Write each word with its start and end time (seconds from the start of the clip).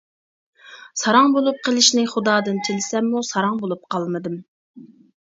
ساراڭ 1.01 1.29
بولۇپ 1.35 1.61
قېلىشنى 1.69 2.07
خۇدادىن 2.15 2.59
تىلىسەممۇ 2.71 3.25
ساراڭ 3.31 3.63
بولۇپ 3.63 3.89
قالمىدىم. 3.95 4.45